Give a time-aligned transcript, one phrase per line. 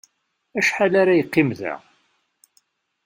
[0.59, 1.73] Acḥal ara yeqqim da?